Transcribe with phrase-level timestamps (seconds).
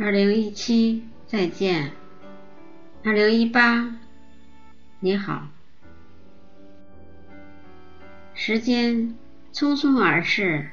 [0.00, 1.92] 二零一七，再见。
[3.04, 3.94] 二零一八，
[5.00, 5.48] 你好。
[8.32, 9.14] 时间
[9.52, 10.70] 匆匆而逝，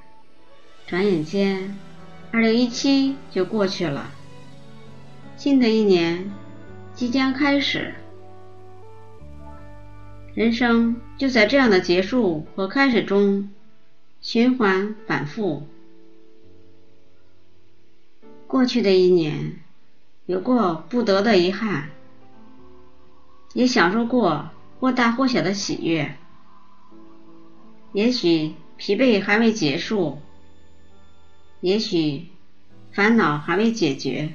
[0.87, 1.77] 转眼间，
[2.31, 4.09] 二零一七就过去了。
[5.35, 6.31] 新的一年
[6.93, 7.95] 即将开始，
[10.33, 13.49] 人生就在这样的结束和开始中
[14.21, 15.67] 循环反复。
[18.49, 19.59] 过去的一年，
[20.25, 21.91] 有过不得的遗憾，
[23.53, 24.49] 也享受过
[24.79, 26.15] 或大或小的喜悦。
[27.93, 30.17] 也许疲惫还未结束，
[31.61, 32.25] 也许
[32.91, 34.33] 烦恼还未解决，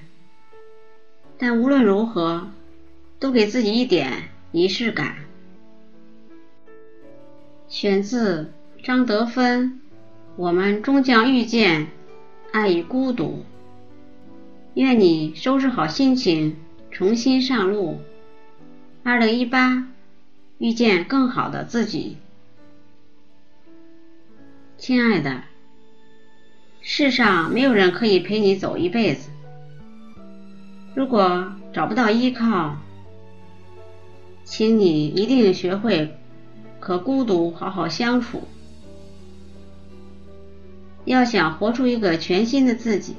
[1.36, 2.52] 但无论如何，
[3.18, 5.16] 都给自己一点仪式感。
[7.68, 9.72] 选自张德芬，
[10.36, 11.88] 《我们终将遇见
[12.52, 13.44] 爱与孤独》。
[14.74, 16.56] 愿你收拾好心情，
[16.90, 18.00] 重新上路。
[19.04, 19.86] 二零一八，
[20.58, 22.16] 遇见更好的自己。
[24.76, 25.44] 亲爱的，
[26.80, 29.30] 世上没有人可以陪你走一辈子。
[30.96, 32.76] 如果找不到依靠，
[34.42, 36.18] 请你一定学会
[36.80, 38.42] 和孤独好好相处。
[41.04, 43.14] 要想活出一个全新的自己。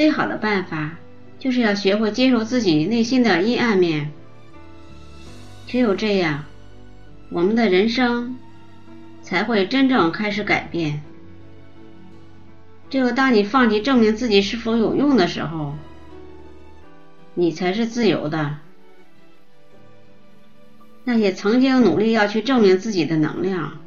[0.00, 0.96] 最好的办法
[1.38, 4.10] 就是要学会接受自己内心的阴暗面，
[5.66, 6.46] 只有这样，
[7.28, 8.38] 我们的人生
[9.20, 11.02] 才会真正开始改变。
[12.88, 15.74] 只有当你放弃证明自己是否有用的时候，
[17.34, 18.56] 你才是自由的。
[21.04, 23.78] 那些曾经努力要去证明自己的能量，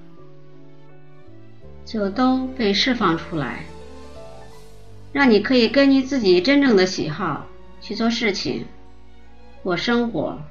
[1.84, 3.64] 就都被释放出来。
[5.14, 7.48] 让你可以根据自己真正的喜好
[7.80, 8.66] 去做事情、
[9.64, 10.42] 或生活。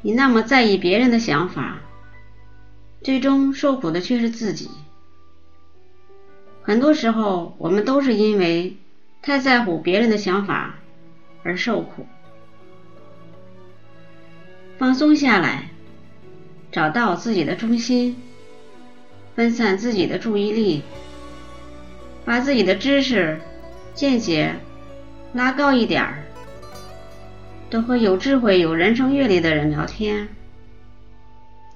[0.00, 1.80] 你那么在意别人的想法，
[3.02, 4.70] 最终受苦的却是自己。
[6.62, 8.76] 很多时候，我们都是因为
[9.20, 10.76] 太在乎别人的想法
[11.42, 12.06] 而受苦。
[14.78, 15.70] 放松下来，
[16.70, 18.16] 找到自己的中心，
[19.34, 20.82] 分散自己的注意力。
[22.24, 23.40] 把自己的知识、
[23.94, 24.54] 见解
[25.32, 26.24] 拉高一点儿，
[27.68, 30.28] 多和有智慧、有人生阅历的人聊天，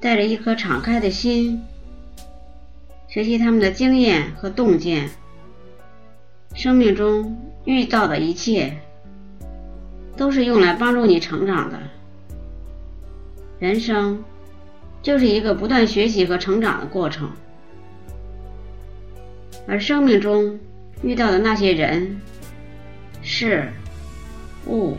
[0.00, 1.62] 带着一颗敞开的心，
[3.08, 5.10] 学习他们的经验和洞见。
[6.54, 8.78] 生命中遇到的一切，
[10.16, 11.78] 都是用来帮助你成长的。
[13.58, 14.24] 人生
[15.02, 17.30] 就是一个不断学习和成长的过程。
[19.66, 20.58] 而生命中
[21.02, 22.20] 遇到的那些人、
[23.22, 23.68] 事、
[24.66, 24.96] 物，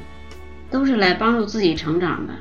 [0.69, 2.33] 都是来帮助自己成长的。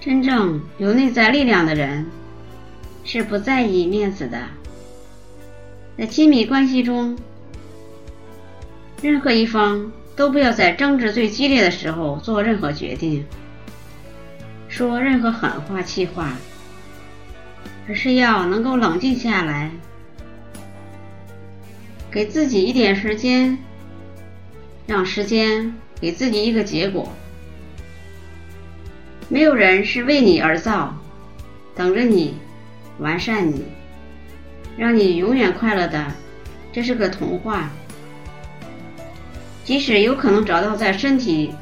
[0.00, 2.06] 真正有内在力量的人，
[3.04, 4.38] 是不在意面子的。
[5.98, 7.18] 在亲密关系中，
[9.02, 13.26] 任何一方都不要在争执最激烈的时候做任何决定，
[14.68, 16.32] 说任何狠话、气话。
[17.88, 19.70] 而是要能够冷静下来，
[22.10, 23.56] 给自己一点时间，
[24.86, 27.10] 让时间给自己一个结果。
[29.30, 30.94] 没有人是为你而造，
[31.74, 32.34] 等着你
[32.98, 33.64] 完善你，
[34.76, 36.12] 让你永远快乐的，
[36.70, 37.70] 这是个童话。
[39.64, 41.54] 即使有可能找到在身体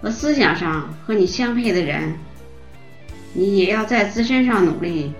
[0.00, 2.14] 和思想上和你相配的人，
[3.34, 5.12] 你也要在自身上努力。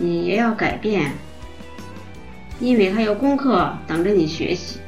[0.00, 1.12] 你也要改变，
[2.60, 4.78] 因为还有功课等着你学习。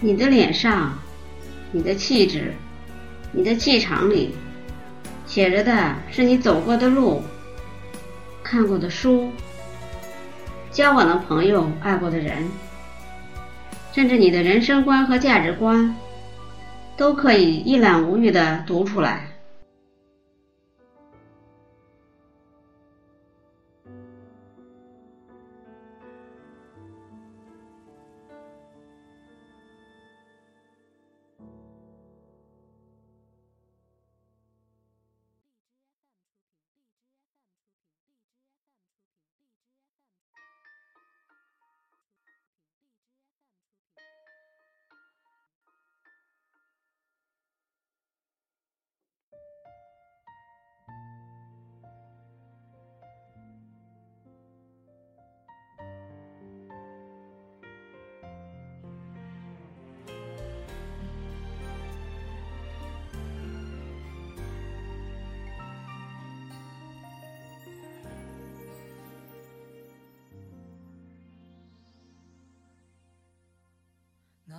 [0.00, 0.98] 你的脸上、
[1.70, 2.54] 你的气质、
[3.32, 4.34] 你的气场里，
[5.26, 7.22] 写着的是你走过的路、
[8.42, 9.30] 看过的书、
[10.70, 12.48] 交往的朋友、爱过的人，
[13.92, 15.94] 甚至你的人生观和价值观，
[16.96, 19.29] 都可以一览无余的读出来。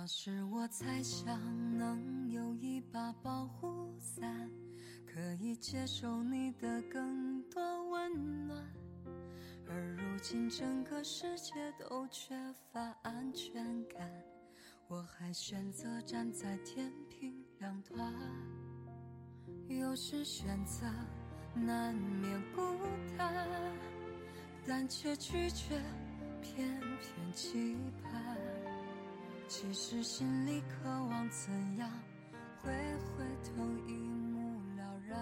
[0.02, 1.38] 那时我猜想
[1.78, 4.50] 能有一把保护伞，
[5.06, 8.66] 可以接受你的更多温暖。
[9.68, 12.34] 而如今整个世界都缺
[12.72, 14.10] 乏安全感，
[14.88, 18.12] 我还选择站在天平两端。
[19.68, 20.84] 有时选择
[21.54, 22.60] 难免孤
[23.16, 23.32] 单，
[24.66, 25.80] 但却拒绝
[26.42, 28.31] 偏偏期盼。
[29.54, 31.86] 其实心里渴望怎样
[32.62, 35.20] 会回头一目了然。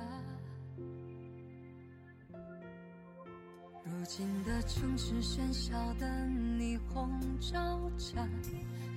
[3.85, 7.11] 如今的城市喧嚣的霓虹
[7.41, 8.31] 招展，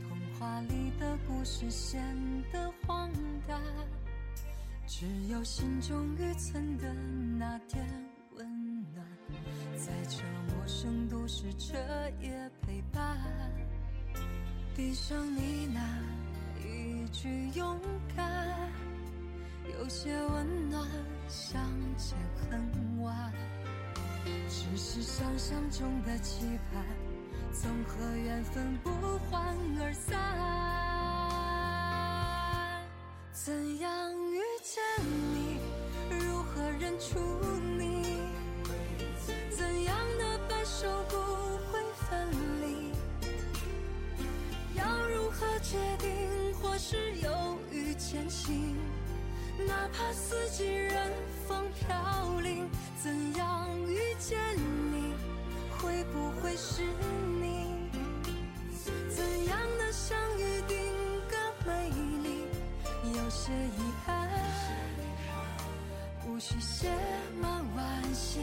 [0.08, 2.00] 童话里的故事显
[2.52, 3.12] 得荒
[3.48, 3.60] 诞，
[4.86, 6.94] 只有心中预存的
[7.40, 7.84] 那点
[8.36, 9.04] 温暖，
[9.76, 10.20] 在这
[10.54, 11.76] 陌生都市彻
[12.22, 13.18] 夜陪伴。
[14.76, 15.80] 闭上你那
[16.68, 17.80] 一句勇
[18.16, 18.26] 敢，
[19.80, 20.90] 有些温暖，
[21.28, 21.62] 相
[21.96, 22.18] 见
[22.50, 23.32] 恨晚。
[24.50, 26.84] 只是想象中的期盼，
[27.52, 28.90] 总和缘分不
[29.30, 30.18] 欢而散。
[33.32, 34.03] 怎样
[51.80, 52.70] 飘零。
[53.02, 54.40] 怎样遇见
[54.92, 55.14] 你？
[55.78, 56.84] 会不会是
[57.42, 57.90] 你？
[59.10, 60.78] 怎样的相遇定
[61.30, 61.36] 格
[61.66, 61.90] 美
[62.24, 62.46] 丽？
[63.14, 64.30] 有些遗憾，
[66.26, 66.90] 无需写
[67.42, 68.40] 满惋惜，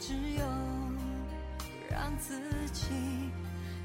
[0.00, 0.44] 只有
[1.90, 2.40] 让自
[2.72, 2.84] 己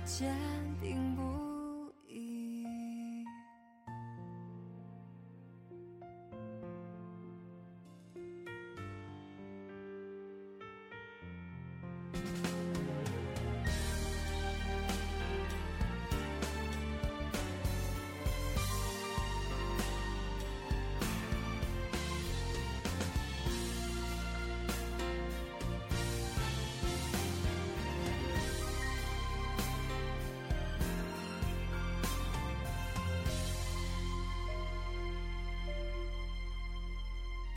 [0.05, 0.31] 坚
[0.79, 1.48] 定不。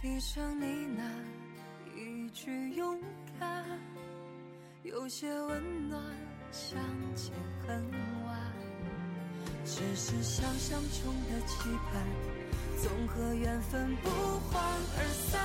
[0.05, 0.67] 一声呢
[0.99, 1.03] 喃
[1.97, 3.01] 一句勇
[3.39, 3.65] 敢，
[4.83, 6.03] 有些温暖，
[6.51, 6.77] 相
[7.15, 7.33] 见
[7.65, 7.89] 恨
[8.27, 8.37] 晚。
[9.65, 12.05] 只是想象中的期盼，
[12.83, 14.11] 总和缘分不
[14.51, 14.61] 欢
[14.99, 15.41] 而散。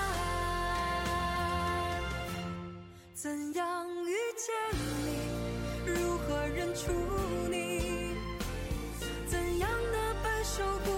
[3.14, 4.52] 怎样遇见
[5.06, 5.08] 你？
[5.86, 6.92] 如何认出
[7.52, 8.16] 你？
[9.28, 10.97] 怎样的白首不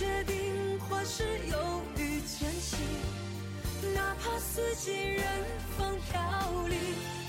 [0.00, 2.78] 决定，或是犹豫前行，
[3.94, 5.26] 哪怕四季任
[5.76, 6.78] 风飘零。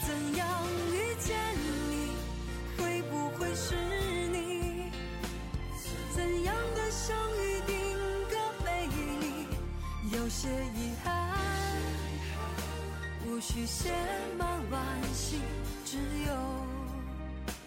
[0.08, 0.48] 怎样
[0.94, 2.14] 遇见你？
[2.78, 3.76] 会不会是
[4.30, 4.90] 你？
[6.16, 7.14] 怎样的相
[7.44, 7.76] 遇定
[8.30, 9.48] 格美丽？
[10.14, 11.38] 有些遗憾，
[13.28, 13.92] 无需写
[14.40, 14.78] 满惋
[15.14, 15.42] 惜，
[15.84, 16.34] 只有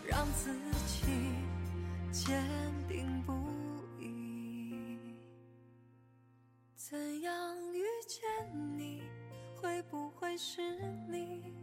[0.08, 0.50] 让自
[0.86, 1.34] 己
[2.10, 2.42] 坚
[2.88, 3.03] 定
[10.36, 10.60] 是
[11.08, 11.54] 你？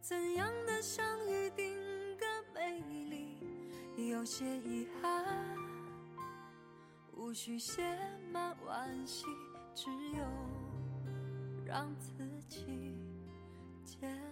[0.00, 1.76] 怎样的相遇定
[2.16, 3.38] 格美丽？
[4.10, 5.56] 有些遗憾，
[7.16, 7.82] 无需写
[8.32, 9.26] 满惋惜，
[9.74, 10.24] 只有
[11.64, 12.12] 让自
[12.48, 12.96] 己
[13.84, 14.31] 坚。